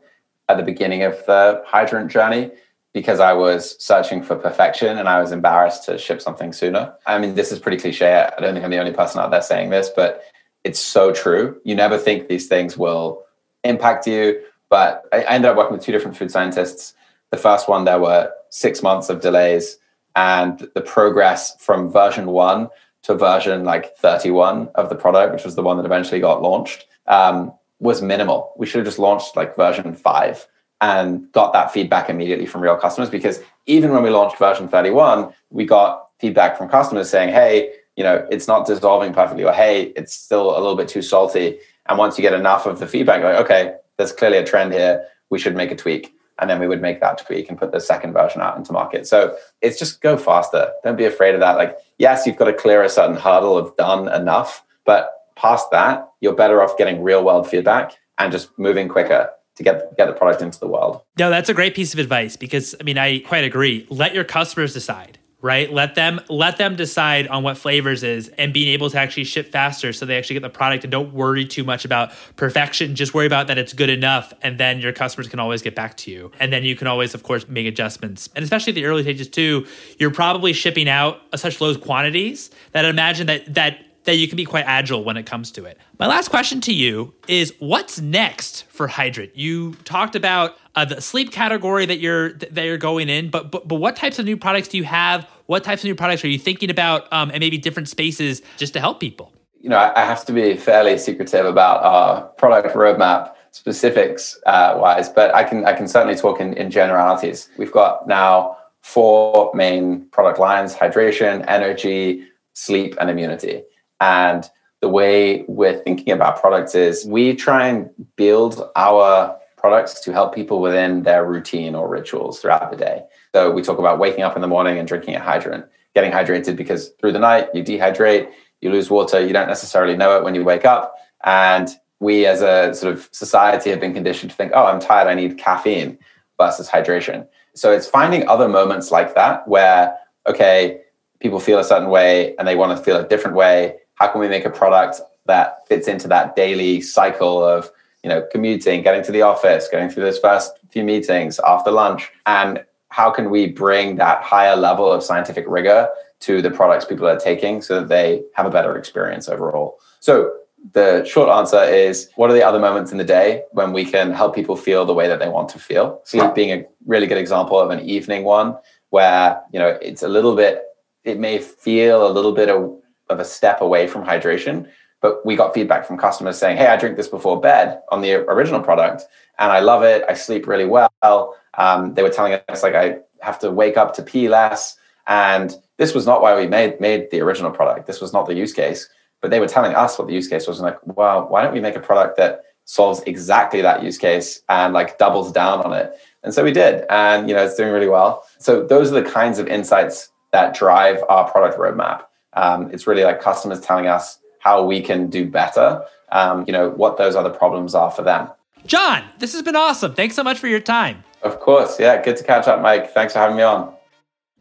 [0.47, 2.51] at the beginning of the hydrant journey
[2.93, 6.93] because I was searching for perfection and I was embarrassed to ship something sooner.
[7.05, 8.11] I mean, this is pretty cliche.
[8.13, 10.23] I don't think I'm the only person out there saying this, but
[10.63, 11.59] it's so true.
[11.63, 13.23] You never think these things will
[13.63, 14.41] impact you.
[14.69, 16.93] But I ended up working with two different food scientists.
[17.31, 19.77] The first one, there were six months of delays,
[20.15, 22.69] and the progress from version one
[23.03, 26.85] to version like 31 of the product, which was the one that eventually got launched,
[27.07, 28.53] um, was minimal.
[28.57, 30.47] We should have just launched like version five
[30.81, 35.33] and got that feedback immediately from real customers because even when we launched version 31,
[35.49, 39.91] we got feedback from customers saying, hey, you know, it's not dissolving perfectly, or hey,
[39.95, 41.59] it's still a little bit too salty.
[41.87, 45.05] And once you get enough of the feedback, like, okay, there's clearly a trend here,
[45.29, 46.13] we should make a tweak.
[46.39, 49.05] And then we would make that tweak and put the second version out into market.
[49.05, 50.71] So it's just go faster.
[50.85, 51.57] Don't be afraid of that.
[51.57, 56.09] Like, yes, you've got to clear a certain hurdle of done enough, but past that,
[56.21, 60.13] you're better off getting real world feedback and just moving quicker to get get the
[60.13, 61.01] product into the world.
[61.17, 63.85] No, that's a great piece of advice because I mean I quite agree.
[63.89, 65.71] Let your customers decide, right?
[65.71, 69.51] Let them let them decide on what flavors is and being able to actually ship
[69.51, 72.95] faster so they actually get the product and don't worry too much about perfection.
[72.95, 75.97] Just worry about that it's good enough and then your customers can always get back
[75.97, 76.31] to you.
[76.39, 78.29] And then you can always of course make adjustments.
[78.35, 79.67] And especially the early stages too,
[79.99, 84.37] you're probably shipping out such low quantities that I imagine that that that you can
[84.37, 85.77] be quite agile when it comes to it.
[85.99, 89.37] My last question to you is what's next for Hydrant?
[89.37, 93.67] You talked about uh, the sleep category that you're that you're going in, but, but
[93.67, 95.29] but what types of new products do you have?
[95.45, 98.73] What types of new products are you thinking about, um, and maybe different spaces just
[98.73, 99.31] to help people?
[99.61, 105.07] You know, I have to be fairly secretive about our product roadmap specifics uh, wise,
[105.09, 107.47] but I can I can certainly talk in, in generalities.
[107.59, 113.61] We've got now four main product lines: hydration, energy, sleep, and immunity.
[113.99, 114.49] And
[114.81, 120.33] the way we're thinking about products is we try and build our products to help
[120.33, 123.03] people within their routine or rituals throughout the day.
[123.35, 126.55] So we talk about waking up in the morning and drinking a hydrant, getting hydrated
[126.55, 128.31] because through the night you dehydrate,
[128.61, 130.95] you lose water, you don't necessarily know it when you wake up.
[131.25, 131.69] And
[131.99, 135.13] we as a sort of society have been conditioned to think, oh, I'm tired, I
[135.13, 135.97] need caffeine
[136.37, 137.27] versus hydration.
[137.53, 140.79] So it's finding other moments like that where, okay,
[141.19, 144.21] people feel a certain way and they want to feel a different way how can
[144.21, 147.69] we make a product that fits into that daily cycle of
[148.03, 152.11] you know commuting getting to the office going through those first few meetings after lunch?
[152.25, 155.87] And how can we bring that higher level of scientific rigor
[156.21, 159.79] to the products people are taking so that they have a better experience overall?
[159.99, 160.33] So
[160.73, 164.11] the short answer is what are the other moments in the day when we can
[164.11, 166.01] help people feel the way that they want to feel?
[166.03, 168.57] Sleep being a really good example of an evening one
[168.89, 170.63] where you know it's a little bit
[171.03, 172.79] it may feel a little bit of
[173.09, 174.67] of a step away from hydration.
[175.01, 178.15] But we got feedback from customers saying, "Hey, I drink this before bed on the
[178.15, 179.05] original product,
[179.37, 180.03] and I love it.
[180.09, 183.93] I sleep really well." Um, they were telling us like I have to wake up
[183.95, 187.87] to pee less, and this was not why we made made the original product.
[187.87, 188.89] This was not the use case,
[189.21, 190.59] but they were telling us what the use case was.
[190.59, 194.41] And like, wow, why don't we make a product that solves exactly that use case
[194.49, 195.93] and like doubles down on it?
[196.23, 198.25] And so we did, and you know, it's doing really well.
[198.37, 202.03] So those are the kinds of insights that drive our product roadmap.
[202.33, 206.69] Um, it's really like customers telling us how we can do better, um, you know,
[206.69, 208.29] what those other problems are for them.
[208.65, 209.93] John, this has been awesome.
[209.93, 211.03] Thanks so much for your time.
[211.21, 211.79] Of course.
[211.79, 212.01] Yeah.
[212.01, 212.93] Good to catch up, Mike.
[212.93, 213.73] Thanks for having me on.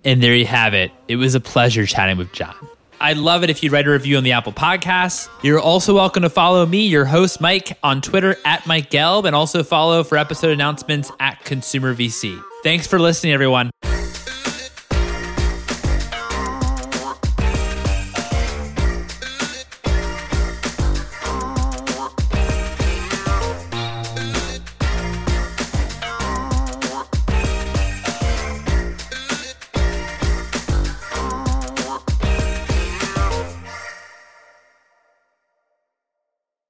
[0.04, 0.92] And there you have it.
[1.08, 2.54] It was a pleasure chatting with John.
[3.00, 5.28] I'd love it if you'd write a review on the Apple Podcasts.
[5.42, 9.36] You're also welcome to follow me, your host, Mike, on Twitter at Mike Gelb, and
[9.36, 12.42] also follow for episode announcements at Consumer VC.
[12.64, 13.70] Thanks for listening, everyone.